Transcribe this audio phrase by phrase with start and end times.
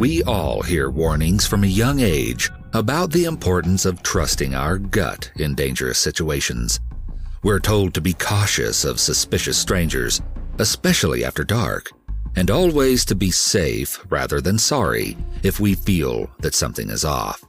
[0.00, 5.30] We all hear warnings from a young age about the importance of trusting our gut
[5.36, 6.80] in dangerous situations.
[7.42, 10.22] We're told to be cautious of suspicious strangers,
[10.58, 11.90] especially after dark,
[12.34, 17.44] and always to be safe rather than sorry if we feel that something is off.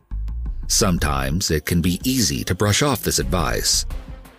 [0.67, 3.85] Sometimes it can be easy to brush off this advice.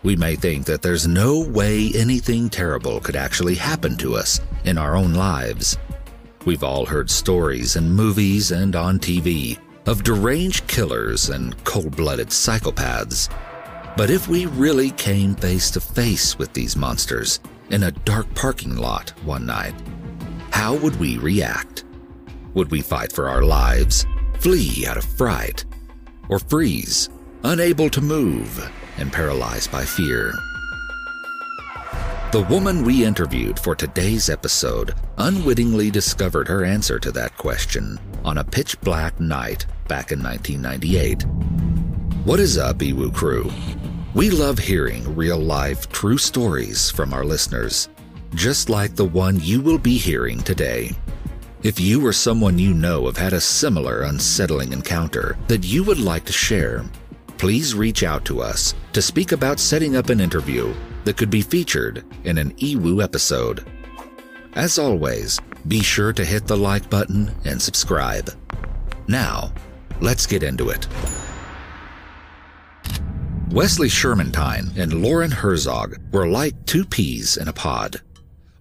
[0.03, 4.77] We may think that there's no way anything terrible could actually happen to us in
[4.77, 5.79] our own lives.
[6.45, 12.29] We've all heard stories in movies and on TV of deranged killers and cold blooded
[12.29, 13.29] psychopaths.
[13.97, 17.39] But if we really came face to face with these monsters
[17.71, 19.75] in a dark parking lot one night,
[20.51, 21.85] how would we react?
[22.55, 24.05] Would we fight for our lives,
[24.41, 25.65] flee out of fright,
[26.29, 27.09] or freeze,
[27.45, 30.33] unable to move and paralyzed by fear?
[32.33, 38.39] The woman we interviewed for today's episode unwittingly discovered her answer to that question on
[38.39, 41.25] a pitch black night back in 1998.
[42.25, 43.51] What is up, EWU crew?
[44.15, 47.91] We love hearing real life, true stories from our listeners,
[48.35, 50.93] just like the one you will be hearing today.
[51.63, 56.01] If you or someone you know have had a similar unsettling encounter that you would
[56.01, 56.83] like to share,
[57.37, 60.73] please reach out to us to speak about setting up an interview
[61.05, 63.65] that could be featured in an EWU episode.
[64.55, 68.31] As always, be sure to hit the like button and subscribe.
[69.09, 69.53] Now,
[70.01, 70.87] let's get into it.
[73.51, 78.01] Wesley Shermantine and Loren Herzog were like two peas in a pod.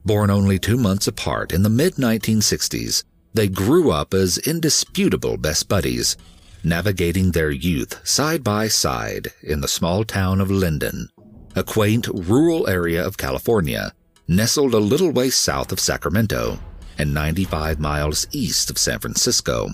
[0.04, 5.70] Born only two months apart in the mid 1960s, they grew up as indisputable best
[5.70, 6.18] buddies,
[6.64, 11.08] navigating their youth side by side in the small town of Linden,
[11.56, 13.92] a quaint rural area of California,
[14.28, 16.58] nestled a little way south of Sacramento
[16.98, 19.70] and 95 miles east of San Francisco.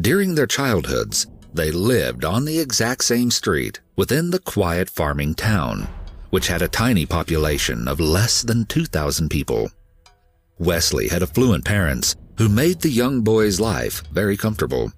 [0.00, 5.88] During their childhoods, they lived on the exact same street within the quiet farming town,
[6.30, 9.70] which had a tiny population of less than 2,000 people.
[10.58, 14.92] Wesley had affluent parents who made the young boy's life very comfortable,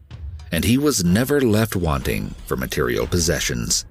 [0.52, 3.86] and he was never left wanting for material possessions.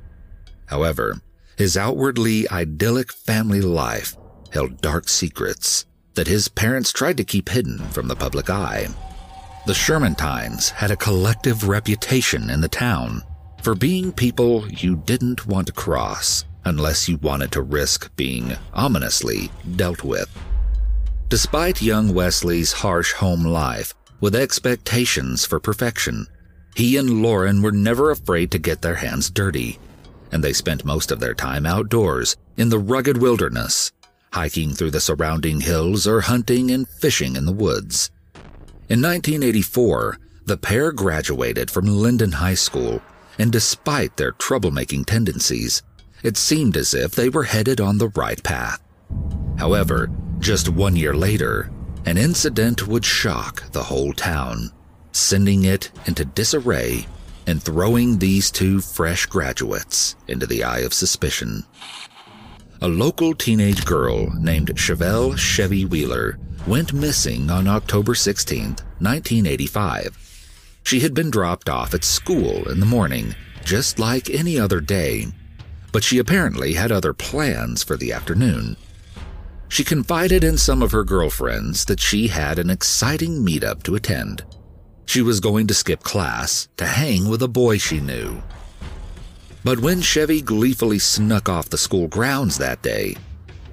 [0.67, 1.19] However,
[1.61, 4.17] his outwardly idyllic family life
[4.51, 5.85] held dark secrets
[6.15, 8.87] that his parents tried to keep hidden from the public eye.
[9.67, 13.21] The Sherman Shermantines had a collective reputation in the town
[13.61, 19.51] for being people you didn't want to cross unless you wanted to risk being ominously
[19.75, 20.35] dealt with.
[21.29, 26.25] Despite young Wesley's harsh home life with expectations for perfection,
[26.75, 29.77] he and Loren were never afraid to get their hands dirty
[30.31, 33.91] and they spent most of their time outdoors in the rugged wilderness,
[34.33, 38.11] hiking through the surrounding hills or hunting and fishing in the woods.
[38.89, 43.01] In 1984, the pair graduated from Linden High School,
[43.37, 45.81] and despite their troublemaking tendencies,
[46.23, 48.81] it seemed as if they were headed on the right path.
[49.57, 50.09] However,
[50.39, 51.71] just one year later,
[52.05, 54.71] an incident would shock the whole town,
[55.11, 57.05] sending it into disarray
[57.47, 61.65] and throwing these two fresh graduates into the eye of suspicion.
[62.81, 68.61] A local teenage girl named Chevelle Chevy Wheeler went missing on October 16,
[68.99, 70.17] 1985.
[70.83, 75.27] She had been dropped off at school in the morning, just like any other day,
[75.91, 78.77] but she apparently had other plans for the afternoon.
[79.69, 84.43] She confided in some of her girlfriends that she had an exciting meetup to attend
[85.05, 88.41] she was going to skip class to hang with a boy she knew.
[89.63, 93.15] But when Chevy gleefully snuck off the school grounds that day,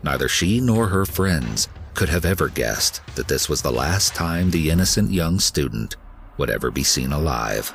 [0.03, 4.50] neither she nor her friends could have ever guessed that this was the last time
[4.50, 5.97] the innocent young student
[6.37, 7.72] would ever be seen alive.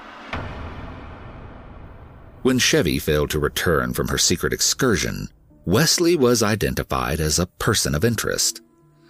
[2.44, 5.30] When Chevy failed to return from her secret excursion,
[5.66, 8.62] Wesley was identified as a person of interest.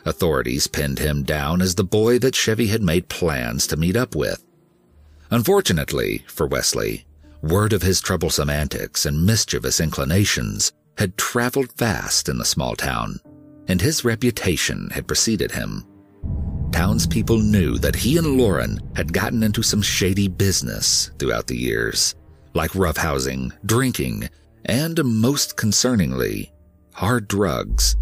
[0.06, 4.16] Authorities pinned him down as the boy that Chevy had made plans to meet up
[4.16, 4.44] with.
[5.32, 7.05] Unfortunately for Wesley,
[7.41, 13.20] word of his troublesome antics and mischievous inclinations had traveled fast in the small town,
[13.67, 15.85] and his reputation had preceded him.
[16.72, 22.16] Townspeople knew that he and Loren had gotten into some shady business throughout the years,
[22.53, 24.29] like roughhousing, drinking,
[24.66, 26.52] and most concerningly,
[26.94, 27.96] hard drugs.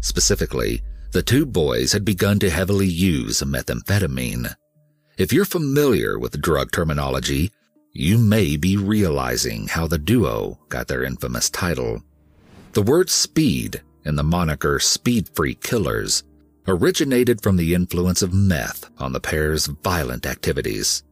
[0.00, 4.54] Specifically, the two boys had begun to heavily use methamphetamine.
[5.16, 7.50] If you're familiar with drug terminology,
[7.92, 12.02] you may be realizing how the duo got their infamous title.
[12.72, 16.22] The word speed and the moniker Speed Freak Killers
[16.66, 21.02] originated from the influence of meth on the pair's violent activities.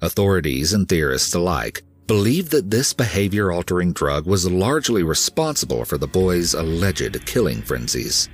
[0.00, 6.06] Authorities and theorists alike believe that this behavior altering drug was largely responsible for the
[6.06, 8.28] boy's alleged killing frenzies.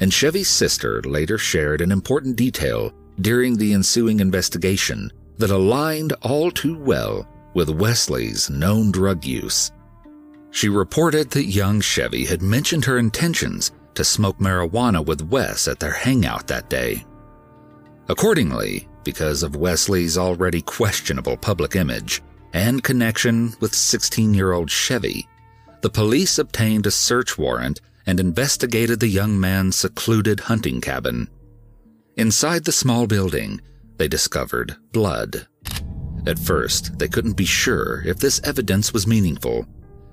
[0.00, 6.50] And Chevy's sister later shared an important detail during the ensuing investigation that aligned all
[6.50, 9.72] too well with Wesley's known drug use.
[10.50, 15.80] She reported that young Chevy had mentioned her intentions to smoke marijuana with Wes at
[15.80, 17.04] their hangout that day.
[18.08, 22.22] Accordingly, because of Wesley's already questionable public image,
[22.52, 25.28] and connection with 16 year old Chevy,
[25.82, 31.28] the police obtained a search warrant and investigated the young man's secluded hunting cabin.
[32.16, 33.60] Inside the small building,
[33.98, 35.46] they discovered blood.
[36.26, 39.66] At first, they couldn't be sure if this evidence was meaningful.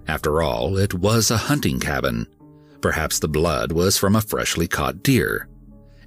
[0.09, 2.27] After all, it was a hunting cabin.
[2.81, 5.48] Perhaps the blood was from a freshly caught deer.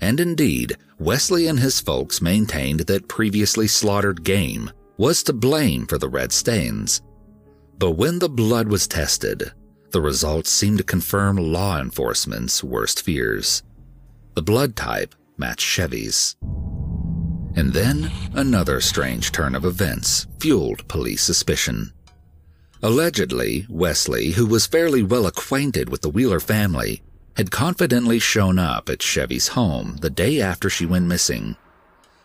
[0.02, 5.96] And indeed, Wesley and his folks maintained that previously slaughtered game was to blame for
[5.96, 7.00] the red stains.
[7.78, 9.52] But when the blood was tested,
[9.90, 13.62] the results seemed to confirm law enforcement's worst fears.
[14.34, 16.36] The blood type matched Chevy's.
[17.56, 21.92] And then another strange turn of events fueled police suspicion.
[22.82, 27.02] Allegedly, Wesley, who was fairly well acquainted with the Wheeler family,
[27.36, 31.56] had confidently shown up at Chevy's home the day after she went missing,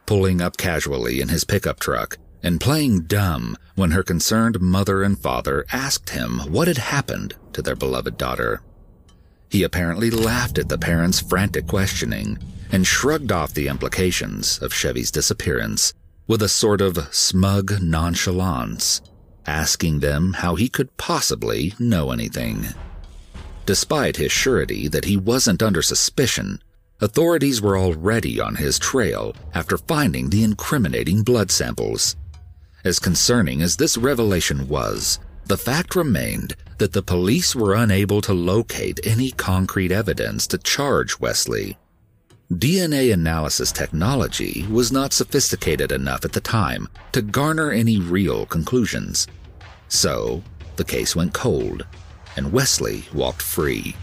[0.06, 5.18] pulling up casually in his pickup truck and playing dumb when her concerned mother and
[5.18, 8.62] father asked him what had happened to their beloved daughter.
[9.50, 12.38] He apparently laughed at the parents' frantic questioning
[12.72, 15.94] and shrugged off the implications of Chevy's disappearance
[16.28, 19.01] with a sort of smug nonchalance,
[19.45, 22.66] asking them how he could possibly know anything.
[23.66, 26.62] Despite his surety that he wasn't under suspicion,
[27.00, 32.16] authorities were already on his trail after finding the incriminating blood samples.
[32.85, 38.33] As concerning as this revelation was, the fact remained that the police were unable to
[38.33, 41.77] locate any concrete evidence to charge Wesley.
[42.51, 49.27] DNA analysis technology was not sophisticated enough at the time to garner any real conclusions.
[49.88, 50.44] So,
[50.75, 51.85] the case went cold,
[52.35, 53.95] and Wesley walked free.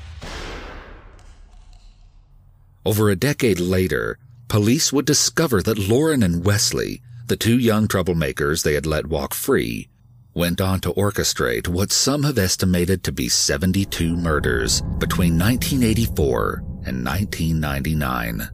[2.87, 4.19] Over a decade later,
[4.49, 9.35] police would discover that Loren and Wesley the two young troublemakers they had let walk
[9.35, 9.89] free
[10.35, 16.55] went on to orchestrate what some have estimated to be 72 murders between 1984
[16.87, 18.51] and 1999.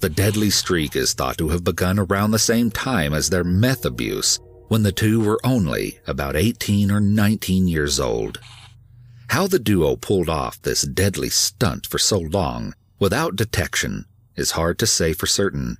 [0.00, 3.84] The deadly streak is thought to have begun around the same time as their meth
[3.84, 8.40] abuse, when the two were only about 18 or 19 years old.
[9.28, 14.78] How the duo pulled off this deadly stunt for so long without detection is hard
[14.78, 15.76] to say for certain.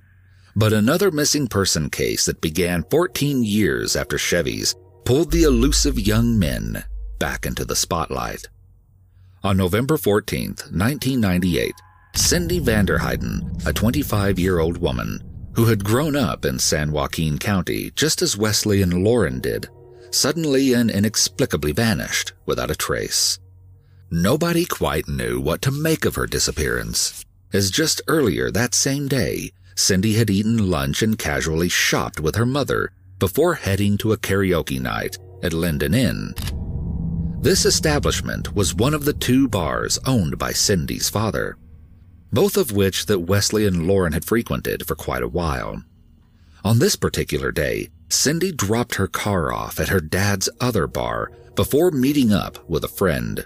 [0.59, 4.75] But another missing person case that began 14 years after Chevy's
[5.05, 6.83] pulled the elusive young men
[7.17, 8.45] back into the spotlight.
[9.41, 11.73] On November 14, 1998,
[12.13, 15.23] Cindy Vanderheiden, a 25 year old woman
[15.53, 19.69] who had grown up in San Joaquin County just as Wesley and Loren did,
[20.11, 23.39] suddenly and inexplicably vanished without a trace.
[24.11, 27.23] Nobody quite knew what to make of her disappearance,
[27.53, 32.45] as just earlier that same day, Cindy had eaten lunch and casually shopped with her
[32.45, 36.33] mother before heading to a karaoke night at Linden Inn.
[37.39, 41.57] This establishment was one of the two bars owned by Cindy's father,
[42.33, 45.81] both of which that Wesley and Loren had frequented for quite a while.
[46.65, 51.89] On this particular day, Cindy dropped her car off at her dad's other bar before
[51.89, 53.45] meeting up with a friend,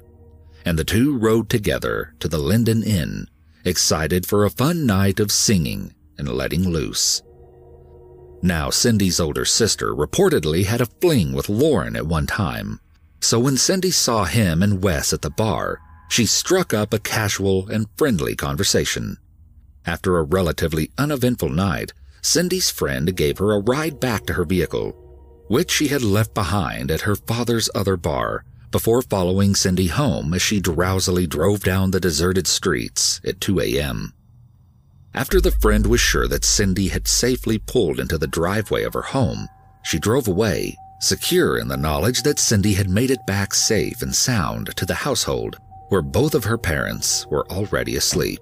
[0.66, 3.28] and the two rode together to the Linden Inn,
[3.63, 7.22] excited for a fun night of singing and letting loose.
[8.41, 12.79] Now, Cindy's older sister reportedly had a fling with Loren at one time,
[13.22, 15.79] so when Cindy saw him and Wes at the bar,
[16.10, 19.17] she struck up a casual and friendly conversation.
[19.86, 24.91] After a relatively uneventful night, Cindy's friend gave her a ride back to her vehicle,
[25.48, 30.41] which she had left behind at her father's other bar before following Cindy home as
[30.41, 34.13] she drowsily drove down the deserted streets at 2 a.m.
[35.15, 39.01] After the friend was sure that Cindy had safely pulled into the driveway of her
[39.01, 39.48] home,
[39.84, 44.15] she drove away, secure in the knowledge that Cindy had made it back safe and
[44.15, 45.58] sound to the household
[45.89, 48.39] where both of her parents were already asleep.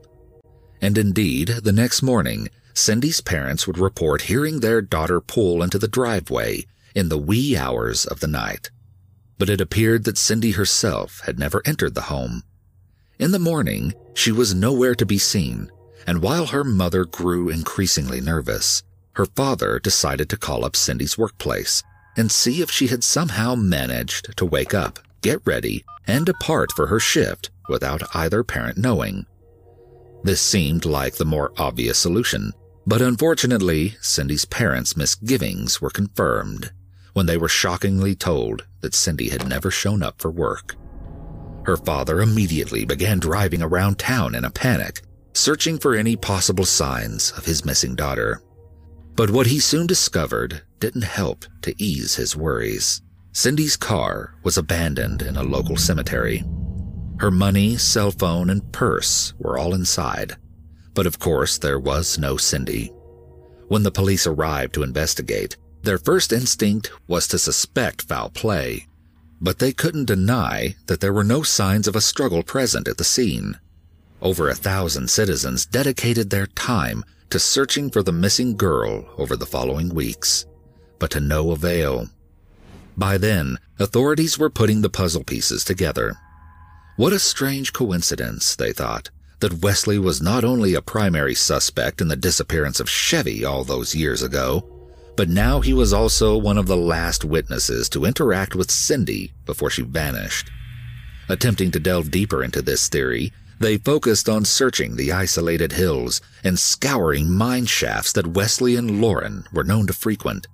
[0.82, 5.90] And indeed, the next morning, Cindy's parents would report hearing their daughter pull into the
[5.90, 8.72] driveway in the wee hours of the night.
[9.38, 12.44] But it appeared that Cindy herself had never entered the home.
[13.20, 15.70] In the morning, she was nowhere to be seen,
[16.08, 21.84] and while her mother grew increasingly nervous, her father decided to call up Cindy's workplace
[22.18, 26.88] and see if she had somehow managed to wake up, get ready, and depart for
[26.88, 29.26] her shift without either parent knowing.
[30.24, 32.52] This seemed like the more obvious solution,
[32.86, 36.72] but unfortunately, Cindy's parents' misgivings were confirmed
[37.14, 40.76] when they were shockingly told that Cindy had never shown up for work.
[41.66, 45.02] Her father immediately began driving around town in a panic,
[45.34, 48.42] searching for any possible signs of his missing daughter.
[49.16, 53.02] But what he soon discovered didn't help to ease his worries.
[53.34, 56.44] Cindy's car was abandoned in a local cemetery.
[57.20, 60.36] Her money, cell phone, and purse were all inside.
[60.94, 62.92] But of course, there was no Cindy.
[63.68, 68.88] When the police arrived to investigate, their first instinct was to suspect foul play.
[69.40, 73.04] But they couldn't deny that there were no signs of a struggle present at the
[73.04, 73.60] scene.
[74.22, 79.46] Over a thousand citizens dedicated their time to searching for the missing girl over the
[79.46, 80.46] following weeks,
[81.00, 82.10] but to no avail.
[82.98, 86.18] By then, authorities were putting the puzzle pieces together
[86.98, 89.10] what a strange coincidence, they thought,
[89.40, 93.96] that Wesley was not only a primary suspect in the disappearance of Chevy all those
[93.96, 94.70] years ago,
[95.16, 99.72] but now he was also one of the last witnesses to interact with Cindy before
[99.72, 100.52] she vanished.
[101.28, 106.58] Attempting to delve deeper into this theory, they focused on searching the isolated hills and
[106.58, 110.48] scouring mine shafts that Wesley and Loren were known to frequent.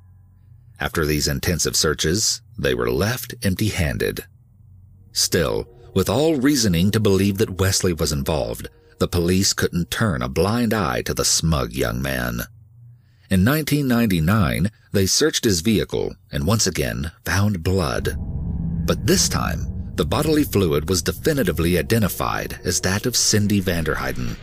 [0.78, 4.26] After these intensive searches, they were left empty handed.
[5.14, 8.68] Still, with all reasoning to believe that Wesley was involved,
[9.00, 12.42] the police couldn't turn a blind eye to the smug young man.
[13.30, 18.18] In 1999, they searched his vehicle and once again found blood.
[18.86, 24.38] But this time, the bodily fluid was definitively identified as that of Cindy Vanderheiden.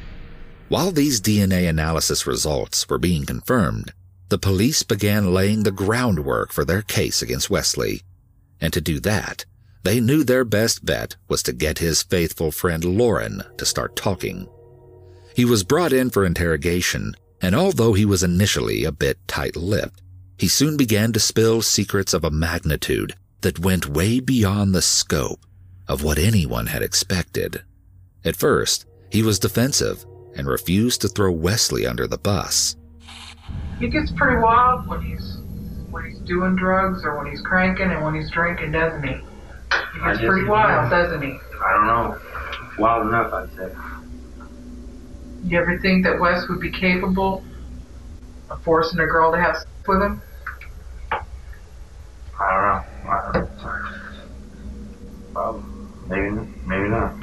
[0.68, 3.92] While these DNA analysis results were being confirmed,
[4.30, 8.02] the police began laying the groundwork for their case against Wesley.
[8.60, 9.44] And to do that,
[9.84, 14.48] they knew their best bet was to get his faithful friend Loren to start talking.
[15.36, 20.02] He was brought in for interrogation, and although he was initially a bit tight lipped,
[20.36, 25.44] he soon began to spill secrets of a magnitude that went way beyond the scope
[25.86, 27.62] of what anyone had expected.
[28.24, 32.74] At first, he was defensive and refused to throw Wesley under the bus.
[33.78, 35.36] He gets pretty wild when he's
[35.90, 39.14] when he's doing drugs or when he's cranking and when he's drinking, doesn't he?
[39.14, 41.38] He's pretty wild, doesn't he?
[41.64, 42.18] I don't know.
[42.78, 43.72] Wild enough, I'd say.
[45.44, 47.44] You ever think that Wes would be capable
[48.48, 50.22] of forcing a girl to have sex with him?
[52.40, 53.10] I don't know.
[53.10, 53.84] I don't know.
[55.34, 55.64] Well,
[56.08, 56.30] maybe,
[56.66, 57.14] maybe not.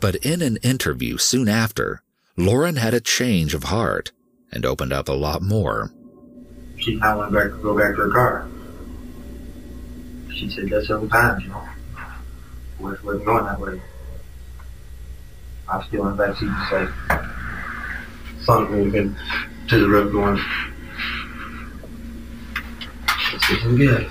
[0.00, 2.02] But in an interview soon after,
[2.36, 4.12] Loren had a change of heart
[4.52, 5.90] and opened up a lot more.
[6.78, 8.46] She I went back to go back to her car.
[10.34, 11.68] She said that several times, you know.
[12.78, 13.80] Wes wasn't going that way.
[15.68, 16.90] I was still in the back seat like
[18.44, 19.16] son would have been
[19.68, 20.38] to the road going,
[23.36, 24.10] This isn't good.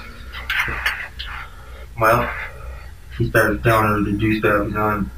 [2.00, 2.32] Well,
[3.18, 5.10] he started telling her to do stuff, you know, and,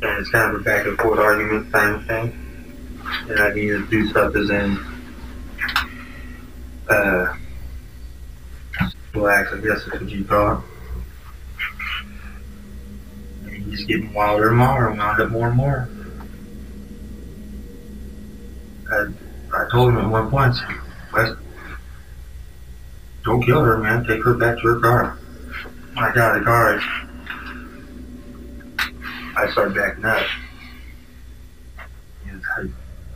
[0.00, 2.32] and it's kind of a back and forth argument kind of thing.
[3.28, 4.78] And I needed to do stuff as in
[6.88, 7.36] uh,
[9.12, 10.62] blacks, I guess is what you it.
[13.44, 15.90] And he's getting wilder and wilder wound up more and more.
[18.90, 19.08] I,
[19.54, 20.56] I told him at one point,
[21.12, 21.36] Wes,
[23.28, 24.06] don't kill her, man.
[24.06, 25.18] Take her back to her car.
[25.96, 26.80] I got a car,
[29.36, 30.26] I started backing up.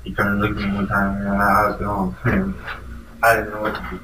[0.04, 2.14] He kind of looked at me one time and I was going,
[3.22, 4.00] I didn't know what to do.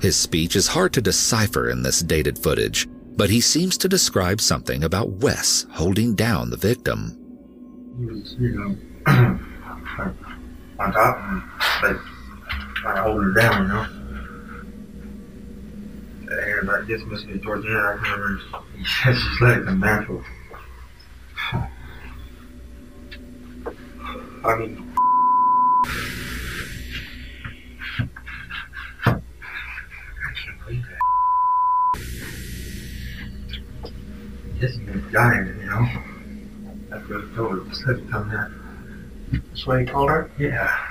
[0.00, 4.40] His speech is hard to decipher in this dated footage, but he seems to describe
[4.40, 7.18] something about Wes holding down the victim.
[7.98, 8.76] he was, you know,
[10.78, 11.40] on top me,
[11.82, 11.96] like,
[12.76, 13.86] trying to hold her down, you know.
[16.34, 18.40] And I guess must be towards the end, I remember
[18.76, 20.24] he says his leg come natural.
[24.44, 24.91] I mean,
[35.12, 35.88] dying, you know.
[36.88, 37.64] That's what I told her.
[37.64, 38.60] His leg come natural.
[39.32, 40.30] That's what he told her?
[40.38, 40.88] Yeah.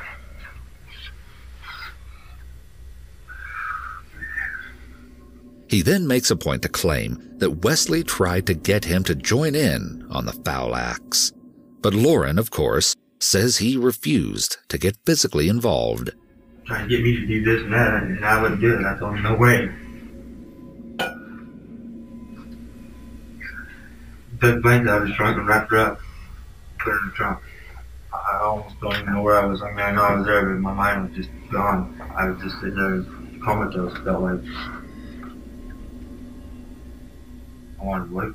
[5.67, 9.55] He then makes a point to claim that Wesley tried to get him to join
[9.55, 11.31] in on the foul acts.
[11.81, 16.09] But Loren, of course, says he refused to get physically involved.
[16.65, 18.85] Trying to get me to do this and that, and I wouldn't do it.
[18.85, 19.71] I told him, no way.
[24.41, 25.99] Took blankets out of his trunk and wrapped her up.
[26.79, 27.39] Put in the trunk.
[28.11, 29.61] I almost don't even know where I was.
[29.61, 32.01] I mean, I know I was there, but my mind was just gone.
[32.15, 33.05] I was just sitting there
[33.43, 34.41] comatose, felt like.
[37.79, 38.33] I wanted to wake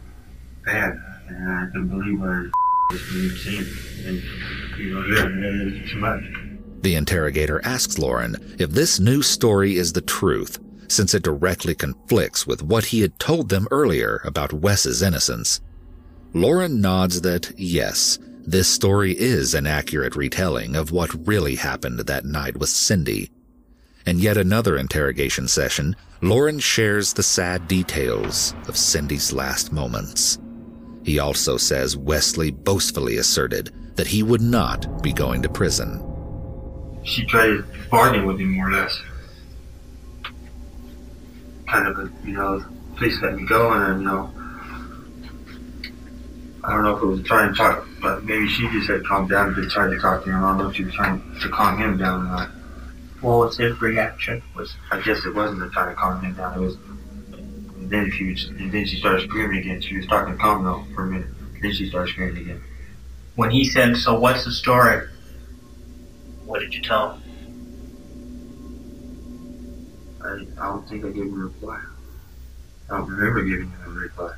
[0.64, 0.98] bad,
[1.28, 2.48] and I couldn't believe what I
[2.90, 3.66] been seeing.
[4.06, 6.22] And was there, and it was too much.
[6.82, 10.58] The interrogator asks Loren if this new story is the truth,
[10.88, 15.60] since it directly conflicts with what he had told them earlier about Wes's innocence.
[16.32, 22.24] Loren nods that yes, this story is an accurate retelling of what really happened that
[22.24, 23.30] night with Cindy.
[24.06, 30.38] In yet another interrogation session, Loren shares the sad details of Cindy's last moments.
[31.04, 36.02] He also says Wesley boastfully asserted that he would not be going to prison.
[37.04, 39.00] She tried to bargain with him more or less.
[41.68, 42.64] Kind of a, you know,
[42.96, 44.30] please let me go and, you know,
[46.66, 49.30] I don't know if it was trying to talk, but maybe she just had calmed
[49.30, 50.42] down and just tried to talk to him.
[50.42, 52.48] I don't know if she was trying to calm him down or not.
[53.20, 54.42] What was his reaction?
[54.56, 56.58] Was I guess it wasn't to try to calm him down.
[56.58, 56.74] It was.
[56.74, 59.80] And then she was, and then she started screaming again.
[59.80, 61.28] She was talking to calm though for a minute.
[61.62, 62.60] Then she started screaming again.
[63.36, 65.06] When he said, so what's the story?
[66.46, 67.22] What did you tell him?
[70.20, 71.80] I, I don't think I gave him a reply.
[72.90, 74.34] I don't remember giving him a reply.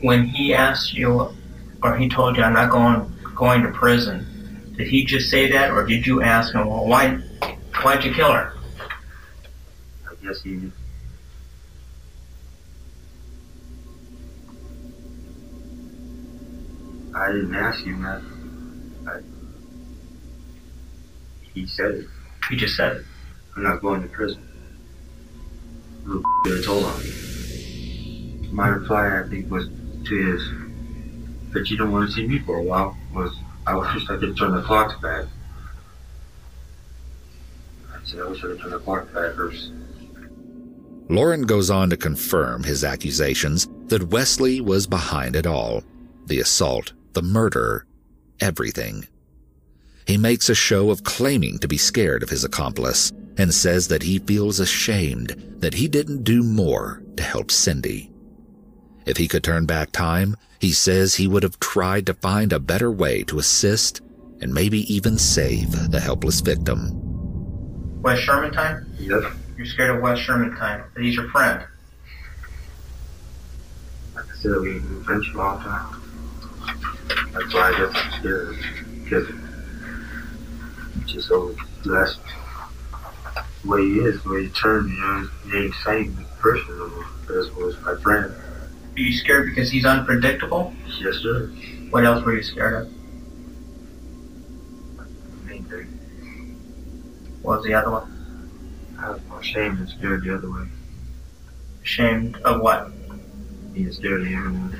[0.00, 1.34] When he asked you,
[1.82, 4.26] or he told you, I'm not going going to prison,
[4.76, 7.16] did he just say that, or did you ask him, well, why,
[7.82, 8.52] why'd you kill her?
[10.10, 10.70] I guess he.
[17.14, 18.22] I didn't ask him that.
[19.10, 19.20] I,
[21.54, 22.06] he said it.
[22.50, 23.04] He just said it.
[23.56, 24.46] I'm not going to prison.
[26.04, 28.48] Little told on me.
[28.52, 29.68] My reply, I think, was
[30.08, 34.08] to his, but you don't want to see me for a while, was I wish
[34.08, 35.24] I could turn the clocks back.
[37.92, 39.72] I said, I wish I could turn the clock back first.
[41.08, 45.82] Loren goes on to confirm his accusations that Wesley was behind it all
[46.26, 47.86] the assault, the murder,
[48.40, 49.06] everything.
[50.06, 54.02] He makes a show of claiming to be scared of his accomplice and says that
[54.02, 58.10] he feels ashamed that he didn't do more to help Cindy.
[59.06, 62.58] If he could turn back time, he says he would have tried to find a
[62.58, 64.00] better way to assist
[64.40, 66.90] and maybe even save the helpless victim.
[68.02, 68.84] Wes Shermantine?
[68.98, 69.32] Yep.
[69.56, 71.64] You're scared of Wes Shermantine, but he's your friend.
[74.14, 76.02] Like I said, we've been friends for a long time.
[77.32, 78.56] That's why I guess I'm scared.
[79.04, 79.28] Because
[81.06, 82.18] just so blessed.
[83.62, 86.78] The way he is, the way he turned, you know, he ain't the same person
[86.78, 87.38] no more.
[87.38, 88.34] As was my friend.
[88.96, 90.72] Are you scared because he's unpredictable?
[90.98, 91.48] Yes, sir.
[91.90, 92.92] What else were you scared of?
[95.44, 95.86] Main thing.
[97.42, 98.96] What was the other one?
[98.98, 100.66] I was more ashamed and scared the other way.
[101.82, 102.90] Ashamed of what?
[103.74, 104.72] Being scared of him.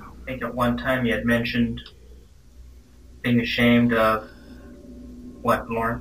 [0.00, 1.82] I think at one time you had mentioned
[3.20, 4.30] being ashamed of
[5.42, 6.00] what, Loren?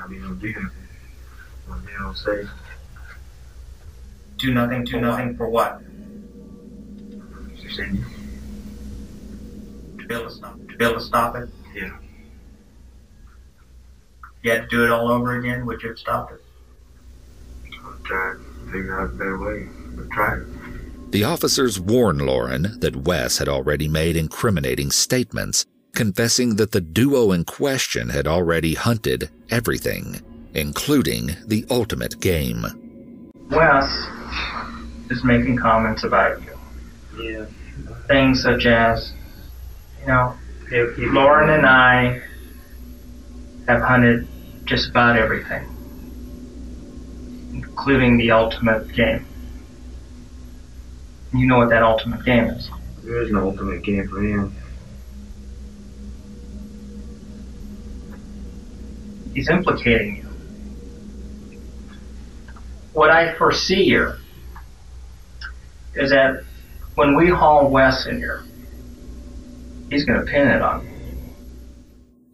[0.00, 0.60] I mean, I don't do anything.
[0.60, 0.77] I mean,
[1.70, 2.46] I don't say.
[4.36, 5.80] Do nothing, do nothing for what?
[7.56, 8.04] You saying?
[9.98, 11.48] To be able to stop, to be able to stop it?
[11.74, 11.96] Yeah.
[14.42, 16.40] You had to do it all over again, would you have stopped it?
[17.84, 19.68] I'm trying to figure out a better way.
[19.96, 21.10] But try it.
[21.10, 27.32] The officers warn Loren that Wes had already made incriminating statements, confessing that the duo
[27.32, 30.20] in question had already hunted everything,
[30.54, 32.64] including the ultimate game.
[33.50, 33.84] Wes
[35.10, 36.58] is making comments about you.
[37.22, 37.46] Yeah.
[38.06, 39.12] Things such as,
[40.00, 40.34] you know,
[40.98, 42.20] Loren and I
[43.66, 44.26] have hunted
[44.64, 45.66] just about everything,
[47.52, 49.26] including the ultimate game.
[51.34, 52.70] You know what that ultimate game is.
[53.02, 54.54] There is no ultimate game for him.
[59.34, 60.27] He's implicating you.
[62.98, 64.18] What I foresee here
[65.94, 66.42] is that
[66.96, 68.42] when we haul Wes in here,
[69.88, 70.90] he's going to pin it on me.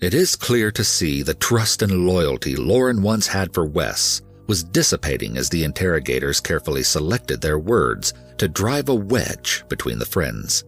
[0.01, 4.65] It is clear to see the trust and loyalty Loren once had for Wes was
[4.65, 10.65] dissipating as the interrogators carefully selected their words to drive a wedge between the friends.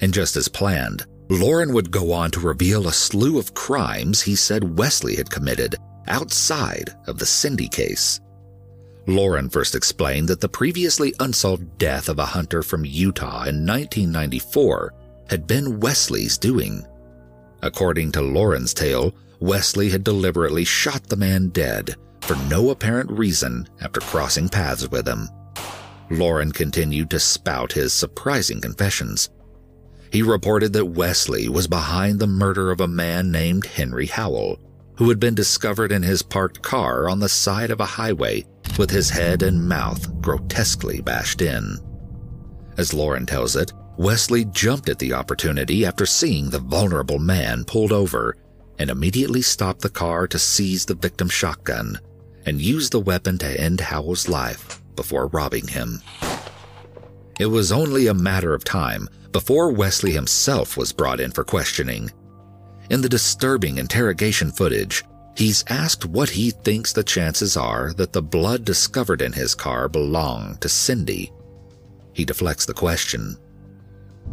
[0.00, 4.34] And just as planned, Loren would go on to reveal a slew of crimes he
[4.34, 8.20] said Wesley had committed outside of the Cindy case.
[9.08, 14.92] Loren first explained that the previously unsolved death of a hunter from Utah in 1994
[15.30, 16.86] had been Wesley's doing.
[17.62, 23.66] According to Loren's tale, Wesley had deliberately shot the man dead for no apparent reason
[23.80, 25.26] after crossing paths with him.
[26.10, 29.30] Loren continued to spout his surprising confessions.
[30.12, 34.58] He reported that Wesley was behind the murder of a man named Henry Howell,
[34.96, 38.44] who had been discovered in his parked car on the side of a highway
[38.76, 41.78] with his head and mouth grotesquely bashed in.
[42.76, 47.92] As Loren tells it, Wesley jumped at the opportunity after seeing the vulnerable man pulled
[47.92, 48.36] over
[48.78, 51.98] and immediately stopped the car to seize the victim's shotgun
[52.46, 56.02] and use the weapon to end Howell's life before robbing him.
[57.38, 62.10] It was only a matter of time before Wesley himself was brought in for questioning.
[62.90, 65.04] In the disturbing interrogation footage,
[65.38, 69.88] he's asked what he thinks the chances are that the blood discovered in his car
[69.88, 71.32] belonged to Cindy.
[72.12, 73.36] He deflects the question.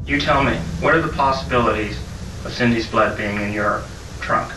[0.08, 2.00] You tell me, what are the possibilities
[2.44, 3.84] of Cindy's blood being in your
[4.20, 4.52] trunk?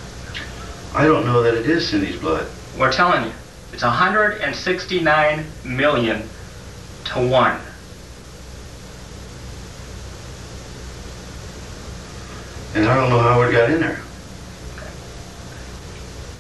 [0.95, 2.47] I don't know that it is Cindy's blood.
[2.79, 3.33] We're telling you.
[3.75, 6.23] It's 169 million
[7.05, 7.61] to 1.
[12.75, 14.01] And I don't know how it got in there.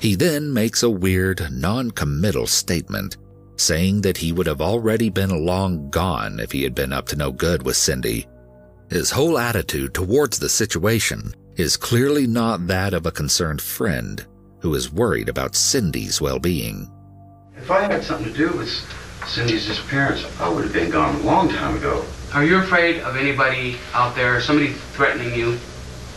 [0.00, 3.16] He then makes a weird, non committal statement,
[3.56, 7.16] saying that he would have already been long gone if he had been up to
[7.16, 8.26] no good with Cindy.
[8.90, 14.24] His whole attitude towards the situation is clearly not that of a concerned friend
[14.60, 16.88] who is worried about Cindy's well being.
[17.56, 18.70] If I had something to do with
[19.26, 22.04] Cindy's disappearance, I would have been gone a long time ago.
[22.32, 25.58] Are you afraid of anybody out there, somebody threatening you?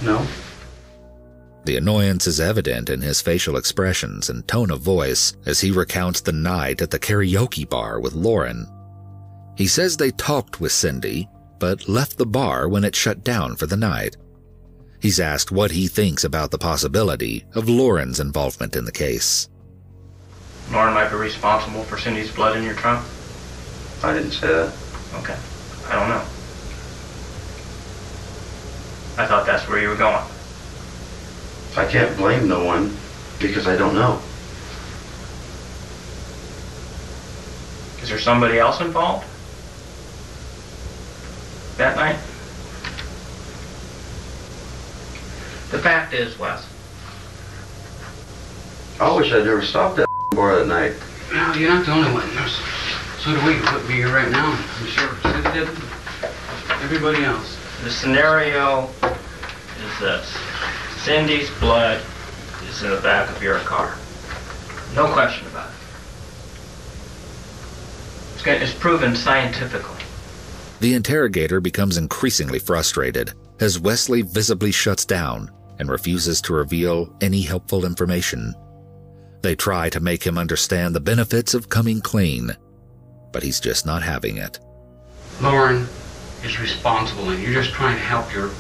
[0.03, 0.25] No.
[1.63, 6.21] The annoyance is evident in his facial expressions and tone of voice as he recounts
[6.21, 8.65] the night at the karaoke bar with Loren.
[9.55, 13.67] He says they talked with Cindy, but left the bar when it shut down for
[13.67, 14.17] the night.
[14.99, 19.47] He's asked what he thinks about the possibility of Loren's involvement in the case.
[20.71, 23.05] Loren might be responsible for Cindy's blood in your trunk?
[24.03, 24.73] I didn't say that.
[25.15, 25.37] Okay.
[25.89, 26.23] I don't know.
[29.21, 30.25] I thought that's where you were going.
[31.77, 32.95] I can't blame no one
[33.39, 34.21] because I don't know.
[38.01, 39.25] Is there somebody else involved?
[41.77, 42.17] That night?
[45.71, 46.67] The fact is, Wes,
[48.99, 50.93] I wish I'd never stopped that bar that night.
[51.31, 52.27] No, you're not the only one.
[52.35, 52.59] There's,
[53.19, 53.61] so do we.
[53.71, 54.51] Would be here right now.
[54.51, 55.15] I'm sure.
[55.23, 55.69] So did
[56.81, 57.57] everybody else.
[57.83, 60.35] the scenario is this.
[61.03, 61.99] Cindy's blood
[62.69, 63.97] is in the back of your car.
[64.95, 65.75] No question about it.
[68.35, 70.03] It's, gonna, it's proven scientifically.
[70.79, 77.41] The interrogator becomes increasingly frustrated as Wesley visibly shuts down and refuses to reveal any
[77.41, 78.53] helpful information.
[79.41, 82.55] They try to make him understand the benefits of coming clean,
[83.31, 84.59] but he's just not having it.
[85.41, 85.87] Loren
[86.43, 88.51] is responsible, and you're just trying to help your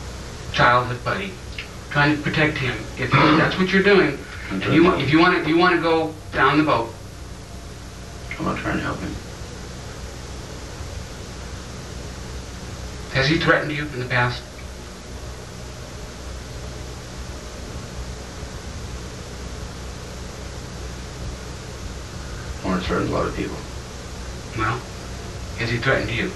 [0.53, 1.31] childhood buddy,
[1.91, 2.73] trying to protect him.
[2.97, 4.17] If that's what you're doing,
[4.49, 6.93] and you if you want to, you want to go down the boat.
[8.39, 9.13] I'm not trying to help him.
[13.13, 14.41] Has he threatened you in the past?
[22.63, 23.57] Loren's hurt a lot of people.
[24.57, 24.79] Well,
[25.57, 26.31] has he threatened you?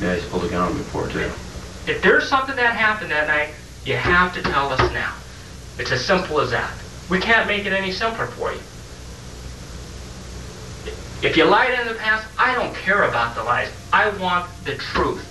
[0.00, 1.30] Yeah, he's pulled a gun on me before too.
[1.90, 5.14] If there's something that happened that night, you have to tell us now.
[5.78, 6.72] It's as simple as that.
[7.08, 8.60] We can't make it any simpler for you.
[11.20, 13.72] If you lied in the past, I don't care about the lies.
[13.92, 15.24] I want the truth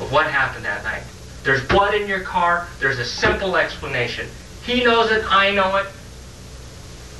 [0.00, 1.02] of what happened that night.
[1.42, 2.68] There's blood in your car.
[2.78, 4.28] There's a simple explanation.
[4.64, 5.24] He knows it.
[5.28, 5.86] I know it.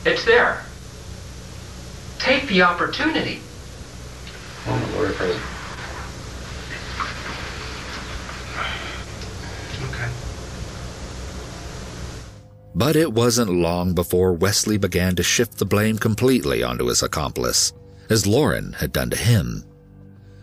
[0.04, 0.62] It's there.
[2.18, 3.40] Take the opportunity.
[4.66, 5.42] Well, my lawyer present.
[9.90, 10.08] Okay.
[12.80, 17.74] But it wasn't long before Wesley began to shift the blame completely onto his accomplice,
[18.08, 19.66] as Loren had done to him.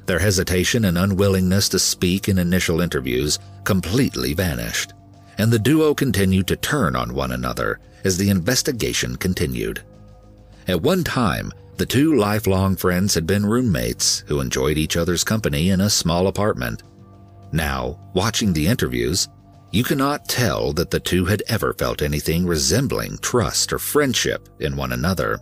[0.06, 4.94] Their hesitation and unwillingness to speak in initial interviews completely vanished,
[5.40, 9.82] and the duo continued to turn on one another as the investigation continued.
[10.68, 15.72] At one time, the two lifelong friends had been roommates who enjoyed each other's company
[15.72, 16.84] in a small apartment.
[17.52, 19.28] Now, watching the interviews,
[19.72, 24.76] you cannot tell that the two had ever felt anything resembling trust or friendship in
[24.76, 25.40] one another.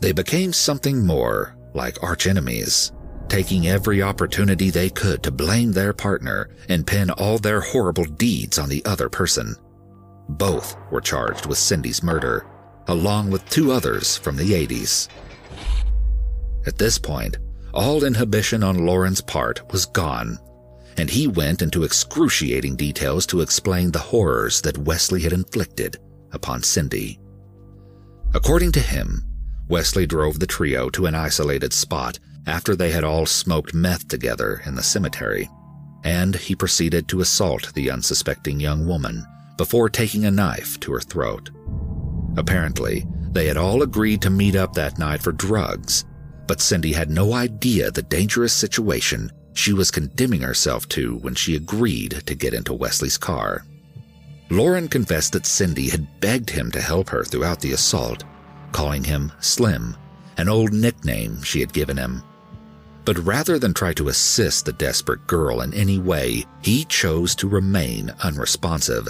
[0.00, 2.92] They became something more like archenemies,
[3.28, 8.58] taking every opportunity they could to blame their partner and pin all their horrible deeds
[8.58, 9.54] on the other person.
[10.30, 12.46] Both were charged with Cindy's murder,
[12.86, 15.08] along with two others from the 80s.
[16.66, 17.38] At this point,
[17.74, 20.38] all inhibition on Loren's part was gone,
[20.98, 25.96] and he went into excruciating details to explain the horrors that Wesley had inflicted
[26.32, 27.18] upon Cindy.
[28.34, 29.22] According to him,
[29.68, 34.62] Wesley drove the trio to an isolated spot after they had all smoked meth together
[34.66, 35.48] in the cemetery,
[36.04, 39.24] and he proceeded to assault the unsuspecting young woman
[39.56, 41.50] before taking a knife to her throat.
[42.36, 46.04] Apparently, they had all agreed to meet up that night for drugs,
[46.46, 51.56] but Cindy had no idea the dangerous situation she was condemning herself to when she
[51.56, 53.64] agreed to get into Wesley's car.
[54.50, 58.22] Loren confessed that Cindy had begged him to help her throughout the assault,
[58.70, 59.96] calling him Slim,
[60.36, 62.22] an old nickname she had given him.
[63.04, 67.48] But rather than try to assist the desperate girl in any way, he chose to
[67.48, 69.08] remain unresponsive,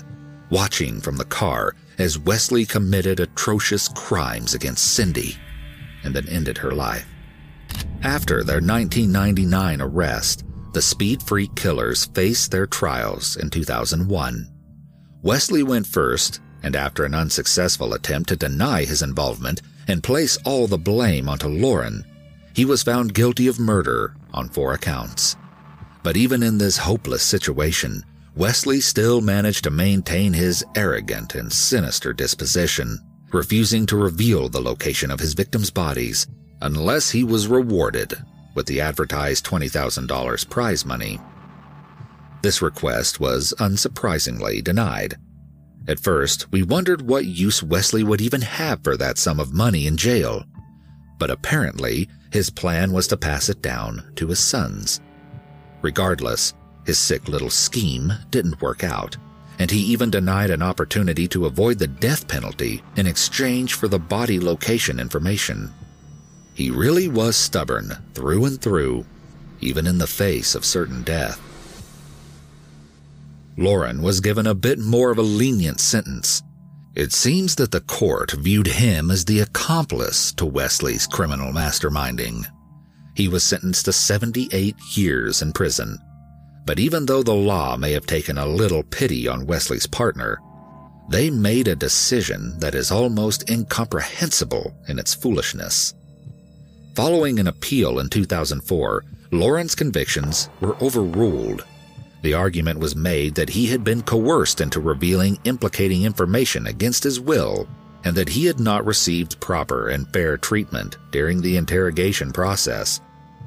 [0.48, 5.36] watching from the car as Wesley committed atrocious crimes against Cindy
[6.04, 7.06] and then ended her life.
[8.02, 14.48] After their 1999 arrest, the Speed Freak killers faced their trials in 2001.
[15.22, 20.66] Wesley went first, and after an unsuccessful attempt to deny his involvement and place all
[20.66, 22.04] the blame onto Loren,
[22.54, 25.36] he was found guilty of murder on four accounts.
[26.02, 28.04] But even in this hopeless situation,
[28.36, 33.00] Wesley still managed to maintain his arrogant and sinister disposition,
[33.32, 36.26] refusing to reveal the location of his victims' bodies
[36.60, 38.14] unless he was rewarded
[38.54, 41.20] with the advertised $20,000 prize money.
[42.42, 45.16] This request was unsurprisingly denied.
[45.86, 49.86] At first, we wondered what use Wesley would even have for that sum of money
[49.86, 50.44] in jail,
[51.18, 55.00] but apparently his plan was to pass it down to his sons.
[55.82, 59.16] Regardless, his sick little scheme didn't work out,
[59.58, 63.98] and he even denied an opportunity to avoid the death penalty in exchange for the
[63.98, 65.72] body location information.
[66.58, 69.06] He really was stubborn through and through,
[69.60, 71.40] even in the face of certain death.
[73.56, 76.42] Loren was given a bit more of a lenient sentence.
[76.96, 82.44] It seems that the court viewed him as the accomplice to Wesley's criminal masterminding.
[83.14, 85.96] He was sentenced to 78 years in prison.
[86.66, 90.40] But even though the law may have taken a little pity on Wesley's partner,
[91.08, 95.94] they made a decision that is almost incomprehensible in its foolishness.
[96.98, 101.64] Following an appeal in 2004, Loren's convictions were overruled.
[102.22, 107.20] The argument was made that he had been coerced into revealing implicating information against his
[107.20, 107.68] will
[108.02, 113.00] and that he had not received proper and fair treatment during the interrogation process.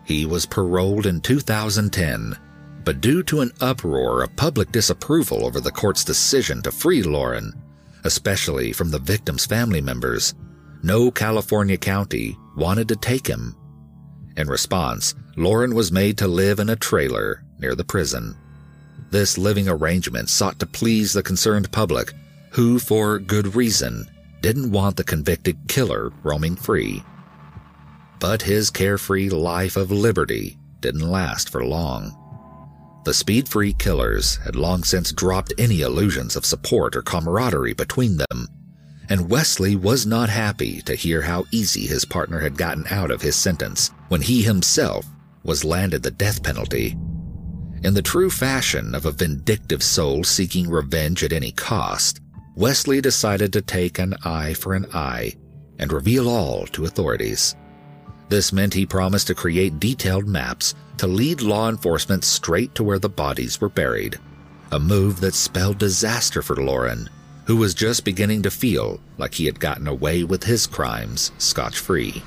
[0.06, 2.38] He was paroled in 2010,
[2.86, 7.52] but due to an uproar of public disapproval over the court's decision to free Loren,
[8.06, 10.36] especially from the victim's family members,
[10.84, 13.56] no California county wanted to take him.
[14.38, 18.36] In response, Loren was made to live in a trailer near the prison.
[19.12, 22.14] This living arrangement sought to please the concerned public,
[22.52, 24.06] who, for good reason,
[24.42, 27.04] didn't want the convicted killer roaming free.
[28.20, 32.18] But his carefree life of liberty didn't last for long.
[33.04, 38.18] The speed freak killers had long since dropped any illusions of support or camaraderie between
[38.18, 38.48] them
[39.10, 43.22] and Wesley was not happy to hear how easy his partner had gotten out of
[43.22, 45.06] his sentence when he himself
[45.44, 46.98] was landed the death penalty.
[47.84, 52.22] In the true fashion of a vindictive soul seeking revenge at any cost,
[52.56, 55.34] Wesley decided to take an eye for an eye
[55.80, 57.56] and reveal all to authorities.
[58.30, 63.00] This meant he promised to create detailed maps to lead law enforcement straight to where
[63.00, 64.20] the bodies were buried,
[64.72, 67.10] a move that spelled disaster for Loren
[67.52, 71.78] who was just beginning to feel like he had gotten away with his crimes scotch
[71.78, 72.24] free.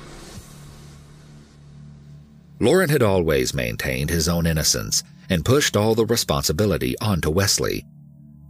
[2.59, 7.83] Loren had always maintained his own innocence and pushed all the responsibility onto Wesley.